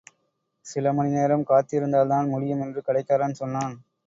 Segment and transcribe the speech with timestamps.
[0.65, 3.75] சிலமணிநேரம் காத்திருந்தால்தான் முடியும் என்று கடைக்காரன் சொன்னான்.